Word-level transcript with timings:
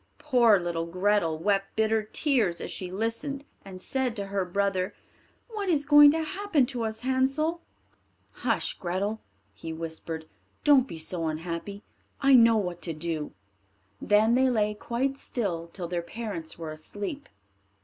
Poor 0.17 0.57
little 0.57 0.87
Grethel 0.87 1.37
wept 1.37 1.75
bitter 1.75 2.01
tears 2.01 2.59
as 2.59 2.71
she 2.71 2.89
listened, 2.91 3.45
and 3.63 3.79
said 3.79 4.15
to 4.15 4.25
her 4.25 4.43
brother, 4.43 4.95
"What 5.49 5.69
is 5.69 5.85
going 5.85 6.09
to 6.13 6.23
happen 6.23 6.65
to 6.65 6.81
us, 6.85 7.01
Hansel?" 7.01 7.61
"Hush, 8.31 8.73
Grethel," 8.79 9.21
he 9.53 9.71
whispered, 9.71 10.25
"don't 10.63 10.87
be 10.87 10.97
so 10.97 11.27
unhappy; 11.27 11.83
I 12.19 12.33
know 12.33 12.57
what 12.57 12.81
to 12.81 12.93
do." 12.93 13.33
Then 14.01 14.33
they 14.33 14.49
lay 14.49 14.73
quite 14.73 15.19
still 15.19 15.67
till 15.67 15.87
their 15.87 16.01
parents 16.01 16.57
were 16.57 16.71
asleep. 16.71 17.29